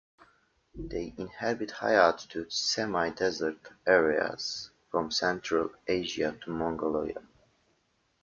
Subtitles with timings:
[0.73, 7.21] They inhabit high altitude semi-desert areas from central Asia to Mongolia.